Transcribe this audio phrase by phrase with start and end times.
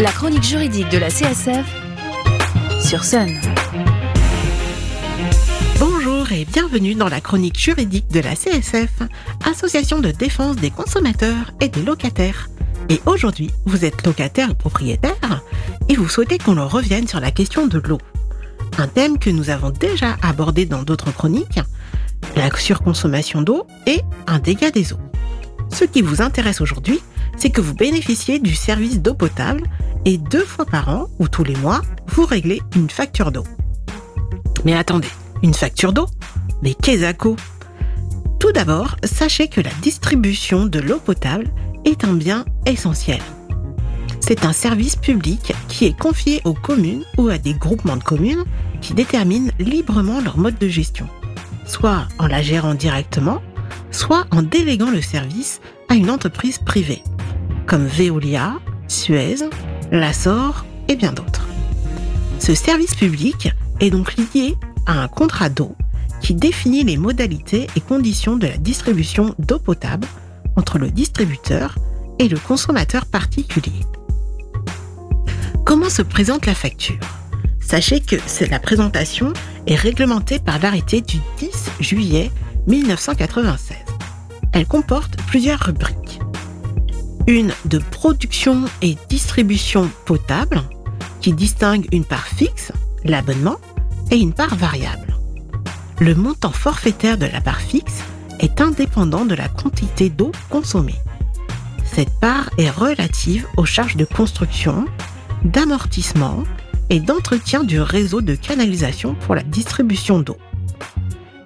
[0.00, 1.66] La chronique juridique de la CSF
[2.82, 3.38] sur Sun.
[5.78, 9.02] Bonjour et bienvenue dans la chronique juridique de la CSF,
[9.44, 12.48] Association de défense des consommateurs et des locataires.
[12.88, 15.42] Et aujourd'hui, vous êtes locataire ou propriétaire
[15.90, 17.98] et vous souhaitez qu'on en revienne sur la question de l'eau.
[18.78, 21.60] Un thème que nous avons déjà abordé dans d'autres chroniques,
[22.36, 25.00] la surconsommation d'eau et un dégât des eaux.
[25.70, 27.00] Ce qui vous intéresse aujourd'hui,
[27.36, 29.62] c'est que vous bénéficiez du service d'eau potable
[30.04, 33.44] et deux fois par an ou tous les mois, vous réglez une facture d'eau.
[34.64, 35.08] Mais attendez,
[35.42, 36.06] une facture d'eau?
[36.62, 37.14] Mais qu'est-ce
[38.38, 41.50] Tout d'abord, sachez que la distribution de l'eau potable
[41.84, 43.20] est un bien essentiel.
[44.20, 48.44] C'est un service public qui est confié aux communes ou à des groupements de communes
[48.80, 51.08] qui déterminent librement leur mode de gestion,
[51.66, 53.40] soit en la gérant directement,
[53.90, 57.02] soit en déléguant le service à une entreprise privée,
[57.66, 59.36] comme Veolia, Suez,
[59.90, 61.48] Lassor et bien d'autres.
[62.38, 65.74] Ce service public est donc lié à un contrat d'eau
[66.20, 70.06] qui définit les modalités et conditions de la distribution d'eau potable
[70.56, 71.76] entre le distributeur
[72.18, 73.84] et le consommateur particulier.
[75.64, 76.98] Comment se présente la facture?
[77.60, 78.16] Sachez que
[78.50, 79.32] la présentation
[79.66, 82.30] est réglementée par l'arrêté du 10 juillet
[82.66, 83.76] 1996.
[84.52, 86.09] Elle comporte plusieurs rubriques.
[87.26, 90.62] Une de production et distribution potable,
[91.20, 92.72] qui distingue une part fixe,
[93.04, 93.58] l'abonnement,
[94.10, 95.16] et une part variable.
[96.00, 98.02] Le montant forfaitaire de la part fixe
[98.40, 100.98] est indépendant de la quantité d'eau consommée.
[101.84, 104.86] Cette part est relative aux charges de construction,
[105.44, 106.44] d'amortissement
[106.88, 110.38] et d'entretien du réseau de canalisation pour la distribution d'eau.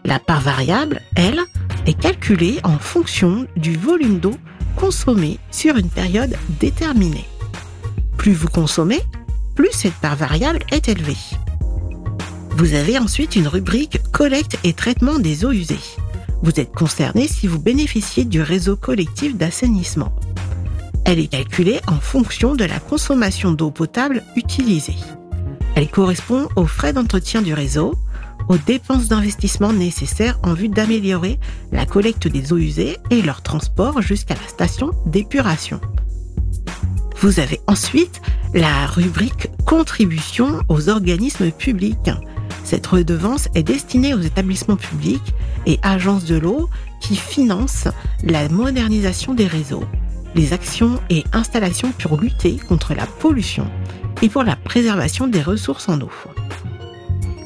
[0.05, 1.41] La part variable, elle,
[1.87, 4.35] est calculée en fonction du volume d'eau
[4.85, 7.25] consommé sur une période déterminée.
[8.19, 9.01] Plus vous consommez,
[9.55, 11.17] plus cette part variable est élevée.
[12.51, 15.81] Vous avez ensuite une rubrique collecte et traitement des eaux usées.
[16.43, 20.15] Vous êtes concerné si vous bénéficiez du réseau collectif d'assainissement.
[21.07, 24.99] Elle est calculée en fonction de la consommation d'eau potable utilisée.
[25.77, 27.95] Elle correspond aux frais d'entretien du réseau,
[28.49, 31.39] aux dépenses d'investissement nécessaires en vue d'améliorer
[31.73, 35.81] la collecte des eaux usées et leur transport jusqu'à la station d'épuration.
[37.21, 38.21] Vous avez ensuite
[38.53, 42.11] la rubrique Contribution aux organismes publics.
[42.65, 45.35] Cette redevance est destinée aux établissements publics
[45.67, 46.69] et agences de l'eau
[47.01, 47.89] qui financent
[48.23, 49.85] la modernisation des réseaux,
[50.35, 53.71] les actions et installations pour lutter contre la pollution
[54.23, 56.11] et pour la préservation des ressources en eau.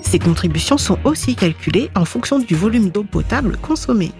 [0.09, 4.11] Ces contributions sont aussi calculées en fonction du volume d'eau potable consommé.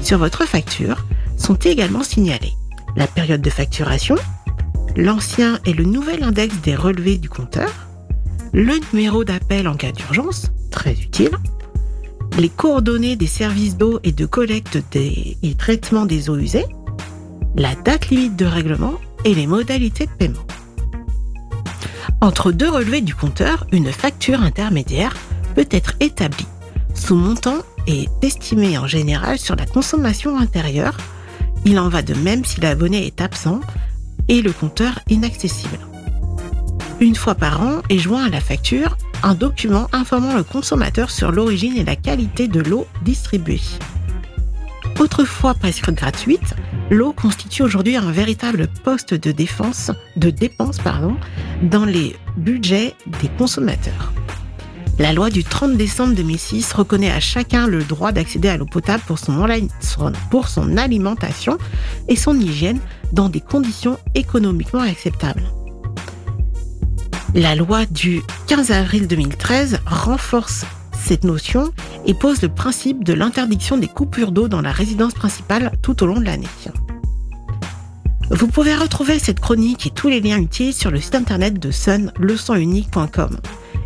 [0.00, 1.04] Sur votre facture
[1.36, 2.54] sont également signalés
[2.96, 4.14] la période de facturation,
[4.96, 7.70] l'ancien et le nouvel index des relevés du compteur,
[8.54, 11.36] le numéro d'appel en cas d'urgence, très utile,
[12.38, 16.66] les coordonnées des services d'eau et de collecte et traitement des eaux usées,
[17.56, 18.94] la date limite de règlement
[19.26, 20.46] et les modalités de paiement.
[22.22, 25.12] Entre deux relevés du compteur, une facture intermédiaire
[25.56, 26.46] peut être établie.
[26.94, 30.96] Son montant est estimé en général sur la consommation intérieure.
[31.64, 33.60] Il en va de même si l'abonné est absent
[34.28, 35.80] et le compteur inaccessible.
[37.00, 41.32] Une fois par an est joint à la facture un document informant le consommateur sur
[41.32, 43.60] l'origine et la qualité de l'eau distribuée.
[45.00, 46.54] Autrefois presque gratuite,
[46.88, 50.78] l'eau constitue aujourd'hui un véritable poste de défense, de dépense
[51.62, 54.12] dans les budgets des consommateurs.
[54.98, 59.02] La loi du 30 décembre 2006 reconnaît à chacun le droit d'accéder à l'eau potable
[59.06, 59.46] pour son,
[60.30, 61.58] pour son alimentation
[62.08, 62.78] et son hygiène
[63.12, 65.42] dans des conditions économiquement acceptables.
[67.34, 71.72] La loi du 15 avril 2013 renforce cette notion
[72.04, 76.06] et pose le principe de l'interdiction des coupures d'eau dans la résidence principale tout au
[76.06, 76.46] long de l'année.
[78.32, 81.70] Vous pouvez retrouver cette chronique et tous les liens utiles sur le site internet de
[81.70, 83.38] sunleçonunique.com.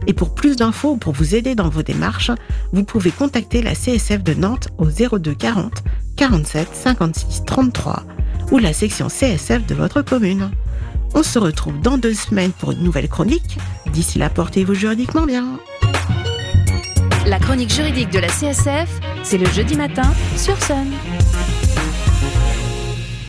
[0.06, 2.30] Et pour plus d'infos ou pour vous aider dans vos démarches,
[2.72, 5.82] vous pouvez contacter la CSF de Nantes au 02 40
[6.14, 8.04] 47 56 33
[8.52, 10.52] ou la section CSF de votre commune.
[11.14, 13.58] On se retrouve dans deux semaines pour une nouvelle chronique.
[13.92, 15.58] D'ici là, portez-vous juridiquement bien.
[17.26, 18.88] La chronique juridique de la CSF,
[19.24, 20.86] c'est le jeudi matin sur Sun.